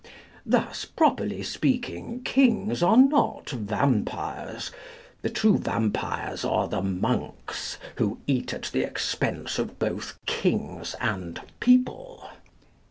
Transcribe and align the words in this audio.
Thus, 0.47 0.83
properly 0.83 1.43
speaking, 1.43 2.21
kings 2.23 2.81
are 2.81 2.97
not 2.97 3.51
vampires; 3.51 4.71
the 5.21 5.29
true 5.29 5.59
vampires 5.59 6.43
are 6.43 6.67
the 6.67 6.81
monks, 6.81 7.77
who 7.97 8.19
eat 8.25 8.51
at 8.51 8.71
the 8.73 8.81
expense 8.81 9.59
of 9.59 9.77
both 9.77 10.17
kings 10.25 10.95
and 10.99 11.39
people. 11.59 12.27